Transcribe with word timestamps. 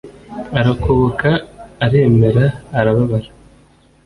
Arakoboka 0.59 1.29
aremera 1.85 2.45
arababara 2.79 3.29